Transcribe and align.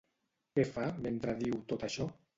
Què 0.59 0.65
fa 0.71 0.87
mentre 1.07 1.37
diu 1.45 1.63
tot 1.73 1.87
això? 1.91 2.13